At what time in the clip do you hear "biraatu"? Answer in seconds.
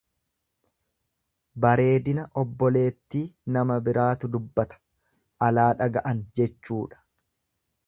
3.89-4.31